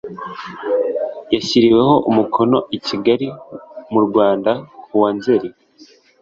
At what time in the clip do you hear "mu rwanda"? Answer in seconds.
3.91-4.51